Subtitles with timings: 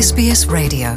[0.00, 0.88] SBS Radio.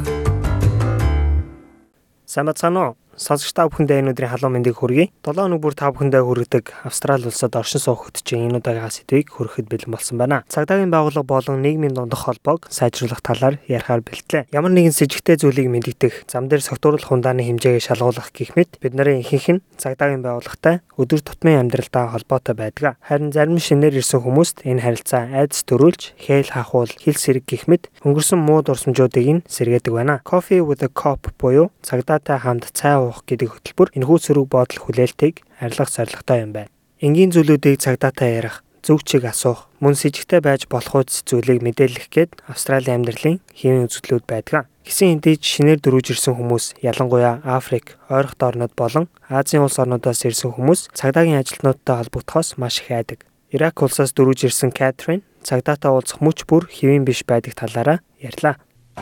[2.26, 3.01] Samatano.
[3.21, 5.13] Сонсогч та бүхэндээ энэ өдрийн халуун мэндийг хүргэе.
[5.21, 9.70] 7 өнөг бүр та бүхэндээ хүргэдэг Австрали улсад оршин суух хөтжийн энэ удаагийн сэдвийг хүрэхэд
[9.70, 10.42] бэлэн болсон байна.
[10.49, 14.49] Цагдаагийн байгууллага болон нийгмийн дундах холбоог сайжруулах талаар ярихаар бэлтлээ.
[14.49, 18.81] Ямар нэгэн с ิจ гтэй зүйлийг мэдэгдэх, зам дээр согтууруулах хундааны хэмжээгээ шалгуулах гэх мэт
[18.81, 22.98] бид нарын ихэнх нь цагдаагийн байгууллагатай өдөр тутмын амьдралдаа холбоотой байдаг.
[23.05, 27.94] Харин зарим шинээр ирсэн хүмүүст энэ харилцаа айдас төрүүлж, хээл хахуул, хил сэрэг гэх мэт
[28.02, 30.25] өнгөрсөн муу дурсамжуудыг нь сэргээдэг байна.
[30.25, 35.43] Coffee with a Cop буюу цагдаатай хамт цай уух гэдэг хөтөлбөр энэхүү сөрөг бодол хүлээлтийг
[35.59, 36.71] арилгах зорилготой юм байна.
[37.03, 41.61] Энгийн зүйлүүдийг цагдаатай ярих, зөв чиг асуух, мөн с ิจ гтэй байж болох үз зүйлийг
[41.61, 44.71] мэдээлэх гээд Австралийн амьдралын хэвийн үзэгдлүүд байдаг.
[44.81, 50.57] Гисэн эндийж шинээр дөрүүж ирсэн хүмүүс ялангуяа Африк, ойрхон орнод болон Азийн улс орнуудаас ирсэн
[50.57, 53.25] хүмүүс цагдаагийн ажилтнуудтай холбогдохоос маш их айдаг.
[53.53, 58.58] Ирак улсаас дөрүүж ирсэн Катрин цагдаатай уулзах мөч бүр хэвийн биш байдаг талаараа ярьлаа.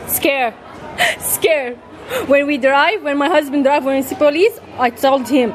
[0.08, 0.54] Scare.
[1.20, 1.89] Scare.
[2.28, 5.54] When we drive, when my husband drive, when see police, I told him.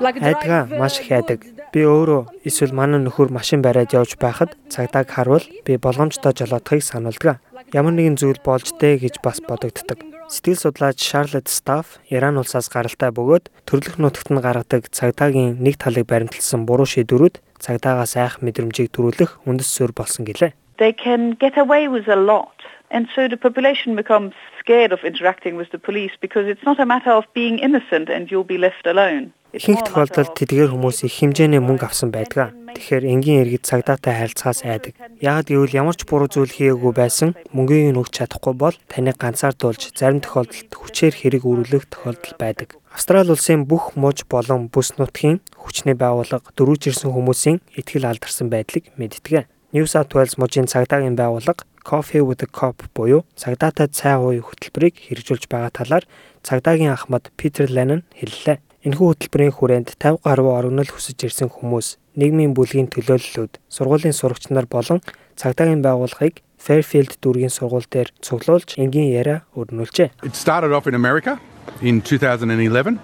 [0.00, 1.44] Айдгаа маш их айдаг.
[1.70, 7.38] Би өөрөө эсвэл манай нөхөр машин бариад явж байхад цагдааг харвал би болгоомжтой жолоодохыг сануулдаг.
[7.70, 10.00] Ямар нэгэн зүйл болж дээ гэж бас бодогддог.
[10.26, 16.08] Сэтгэл судлаач Шарлот Стафф Иран улсаас гаралтай бөгөөд төрлөх нутагт нь гаргадаг цагдаагийн нэг талыг
[16.08, 20.56] баримталсан буруу шийдвэрүүд цагдаагаас айх мэдрэмжийг төрүүлэх үндэс суурь болсон гэлээ.
[20.80, 22.56] They can get away with a lot.
[22.90, 26.86] And so the population becomes scared of interacting with the police because it's not a
[26.86, 29.32] matter of being innocent and you'll be left alone.
[29.50, 32.54] Ихэнх тохиолдолд тэдгээр хүмүүс их хэмжээний мөнгө авсан байдаг.
[32.70, 34.94] Тэгэхээр энгийн иргэд цагдаатай харилцахаас айдаг.
[35.18, 39.90] Яг гэвэл ямар ч буруу зүйл хийгээгүй байсан мөнгийг нь өгч чадахгүй бол таныг ганцаардуулж
[39.98, 42.78] зарим тохиолдолд хүчээр хэрэг үүрүүлэх тохиолдол байдаг.
[42.94, 48.94] Австрали улсын бүх муж болон бүс нутгийн хүчний байгууллага дөрүүж ирсэн хүмүүсийн итгэл алдарсан байдлыг
[48.94, 49.50] мэддэг.
[49.74, 54.96] New South Wales мужийн цагдаагийн байгууллага Coffee with a Cop буюу цагдаатай цай ууй хөтөлбөрийг
[54.96, 56.04] хэрэгжүүлж байгаа талаар
[56.44, 58.60] цагдаагийн ахмад Питер Леннон хэллээ.
[58.86, 64.64] Энэхүү хөтөлбөрийн хүрээнд 50 гаруй орогнол хүсэж ирсэн хүмүүс нийгмийн бүлгийн төлөөллүүд, сургуулийн сурагч нар
[64.64, 65.04] болон
[65.36, 70.24] цагдаагийн байгууллагыг Fairfield дүүргийн сургууль дээр цуглуулж энгийн яриа өрнүүлжээ.
[70.24, 71.40] It started off in America
[71.80, 73.00] in 2011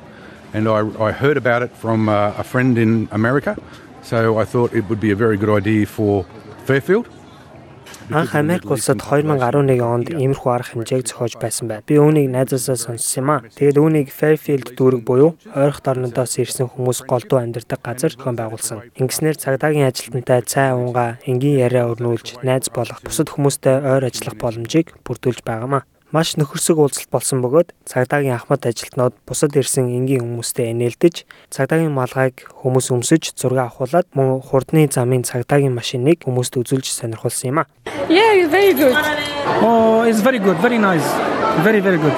[0.53, 3.56] and I I heard about it from uh, a friend in America.
[4.03, 6.25] So I thought it would be a very good idea for
[6.64, 7.08] Fairfield
[8.11, 11.83] Анх Америк улсад 2011 онд иймэрхүү арга хэмжээг зохиож байсан байна.
[11.83, 13.43] Би үүнийг найзаасаа сонссон юм аа.
[13.59, 18.94] Тэгээд үүнийг Fairfield дүүрэг буюу ойрхон орнодоос ирсэн хүмүүс голдуу амьдардаг газар зохион байгуулсан.
[18.94, 24.94] Ингэснээр цагдаагийн ажилтнтай цай уунгаа энгийн яриа өрнүүлж найз болох бусад хүмүүстэй ойр ажиллах боломжийг
[25.03, 25.83] бүрдүүлж байгаамаа
[26.15, 32.47] маш нөхөрсөг уулзалт болсон бөгөөд цагдаагийн ахмад ажилтнууд бусад ирсэн энгийн хүмүүстэй инээлдэж цагдаагийн малгайг
[32.62, 37.65] хүмүүс өмсөж зураг авахуулаад мөн хурдны замын цагдаагийн машиныг хүмүүст үзүүлж сонирхолсон юм а.
[38.06, 38.94] Yeah, very good.
[39.67, 41.06] Oh, it's very good, very nice.
[41.67, 42.15] Very very good.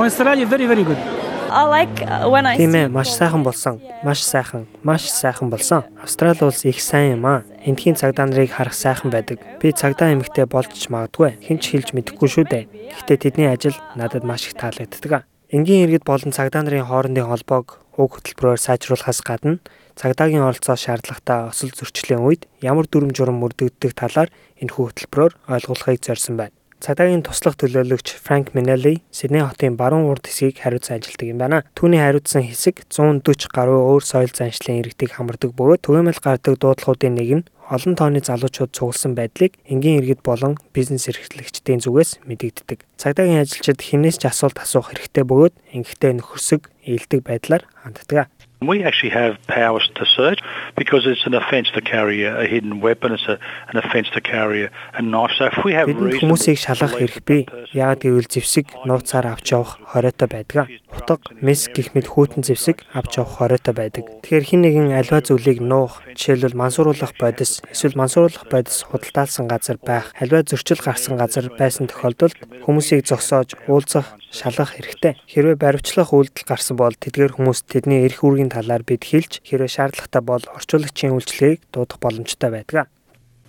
[0.00, 1.21] Australia very very good.
[1.52, 3.76] Uh, Тийм ээ, маш сайхан болсон.
[4.02, 5.84] Маш сайхан, маш сайхан болсон.
[6.00, 7.44] Австрали улс их сайн юм аа.
[7.60, 9.36] Эндхийн цагдаа нарыг харах сайхан байдаг.
[9.60, 11.36] Би цагдаа эмэгтэй болж ч магадгүй.
[11.44, 12.64] Хинч хэлж мэдэхгүй шүү дээ.
[12.96, 15.28] Гэхдээ тэдний ажил надад маш их таалагддаг.
[15.52, 19.60] Энгийн иргэд болон цагдаа нарын хоорондын холбоог уг хөтөлбөрөөр сайжруулахаас гадна
[20.00, 26.40] цагдаагийн оролцоо шаардлагатай осол зөрчлийн үед ямар дүрм журм мөрдөгддөг талаар энэхүү хөтөлбөрөөр ойлгуулахыг зорьсон
[26.40, 26.56] байна.
[26.82, 31.62] Цагдаагийн туслах төлөөлөгч Франк Минелли Сидней хотын баруун урд хэсгийг хариуцсан ажилтдаг юм байна.
[31.78, 37.30] Түүний хариуцсан хэсэг 140 гаруй өөр соёл заншлын иргэдийг хамардаг бөгөөд түгээмэл гардаг дуудлагуудын нэг
[37.38, 42.82] нь олон тооны залуучууд цугласан байдлыг энгийн иргэд болон бизнес эрхлэгчдийн зүгээс мэдэгддэг.
[42.98, 48.26] Цагдаагийн ажилчид хинээс ч асуулт асуух хэрэгтэй бөгөөд ингэхдээ нөхөрсөг ээлдэг байдлаар ханддаг.
[48.66, 50.40] We actually have powers to search
[50.76, 53.12] because it's an offence to carry a hidden weapon.
[53.12, 55.32] It's a, an offence to carry a knife.
[55.38, 57.46] So if we have reason хүмүүсийг шалгах бий.
[57.72, 60.68] Яг гэвэл зэвсэг нууцаар авч явах хориотой байдаг.
[60.92, 64.04] Утга, мес гэх мэт хүйтэн зэвсэг авч явах хориотой байдаг.
[64.20, 70.12] Тэгэхээр хин нэгэн альва зүйлийг нуух, жишээлбэл мансууруулах бодис, эсвэл мансууруулах бодис худалдаалсан газар байх,
[70.20, 75.16] альва зөрчил гарсан газар байсан тохиолдолд хүмүүсийг зогсоож уулзах, шалгах хэрэгтэй.
[75.28, 80.22] Хэрвээ баривчлах үйлдэл гарсан бол тэдгээр хүмүүс тэдний эрх үүргийн талаар бид хэлж хэрвээ шаардлагатай
[80.22, 82.92] бол орчуулагчийн үйлчлэгийг дуудах боломжтой байдаг.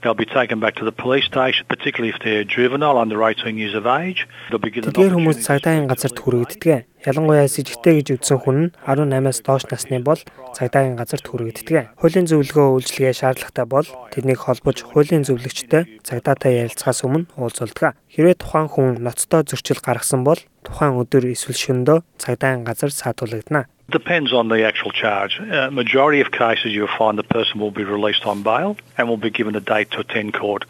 [0.04, 3.74] They'll be taken back to the police station, particularly if they're juvenile under 18 years
[3.74, 4.28] of age.
[4.50, 6.92] They'll be given Тэдгээр хүмүүс цагдаагийн газарт хүрэгддэг.
[7.04, 10.24] Ялангуяа сэжигтэй гэж үзсэн хүн нь 18-аас доош насны бол
[10.56, 12.00] цагдаагийн газарт хүрэгддэг.
[12.00, 18.00] Хуулийн зөвлөгөө үйлчилгээ шаардлагатай бол тэднийг холбож хуулийн зөвлөгчтэй цагдаатай ярилцахаас өмнө уулзалдаг.
[18.08, 23.68] Хэрвээ тухайн хүн ноцтой зөрчил гаргасан бол тухайн өдөр эсвэл шөнөдөө цагдаагийн газар саатуулагдана.
[23.92, 25.44] Depends on the actual charge.
[25.44, 29.20] Uh, majority of cases you'll find the person will be released on bail and will
[29.20, 30.64] be given a date to attend court.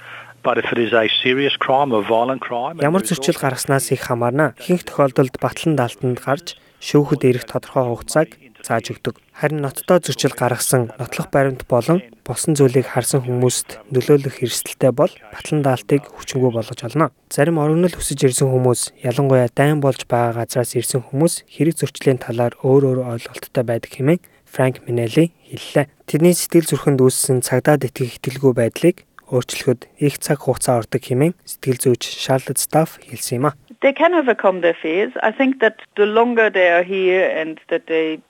[0.43, 4.03] But if it is a serious crime or violent crime, and Ямар зөрчил гаргаснаас их
[4.03, 4.55] хамаарна.
[4.59, 9.23] Ихэнх тохиолдолд батлан даалтанд гарч шүүхэд ирэх тодорхой хугацааг зааж өгдөг.
[9.31, 15.63] Харин ноцтой зөрчил гаргасан нотлох баримт болон босон зүйлийг харсан хүмүүст нөлөөлөх эрсдэлтэй бол батлан
[15.63, 17.15] даалтыг хүчингүй болгож олно.
[17.31, 22.55] Зарим орогнол хүсэж ирсэн хүмүүс, ялангуяа дайн болж байгаа газраас ирсэн хүмүүс хэрэг зөрчлийн талаар
[22.59, 25.87] өөр өөр ойлголттой байдаг хэмээн Франк Минели хэллээ.
[26.05, 31.81] Тэдний сэтгэл зүрхэнд үүссэн цагдаад итгэх итгэлгүй байдлыг өөрчлөхөд их цаг хугацаа ордог хэмээн сэтгэл
[31.81, 33.57] зүйч Charlotte Staff хэлсэн юм а.
[33.81, 35.11] They can overcome their fears.
[35.19, 38.21] I think that the longer they are here and that they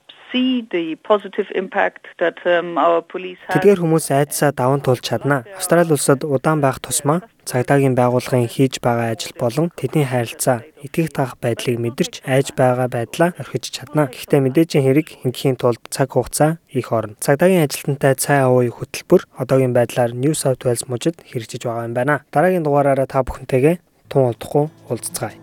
[3.45, 3.53] um.
[3.53, 5.45] Тэдгээр хүмүүс айдсаа даван туулж чадна.
[5.53, 11.35] Австрали улсад удаан байх тусмаа цагдаагийн байгууллагын хийж байгаа ажил болон тэдний харилцаа итгэх таах
[11.44, 14.07] байдлыг мэдэрч айж байгаа байдлаа орхиж чадна.
[14.07, 17.19] Гэхдээ мэдээжийн хэрэг хингэхийн тулд цаг хугацаа их орно.
[17.19, 22.24] Цагдаагийн ажилтнтай цай авууй хөтөлбөр одоогийн байдлаар New South Wales мужид хэрэгжиж байгаа юм байна.
[22.31, 23.75] Дараагийн дугаараараа та бүхэнтэйгээ
[24.07, 25.43] тун удахгүй уулзцгаая.